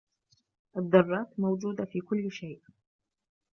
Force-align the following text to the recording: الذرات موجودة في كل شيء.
الذرات 0.77 1.33
موجودة 1.39 1.85
في 1.85 1.99
كل 1.99 2.31
شيء. 2.31 2.61